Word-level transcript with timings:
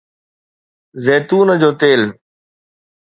زيتون 1.05 1.47
جو 1.61 1.69
تيل 1.79 2.01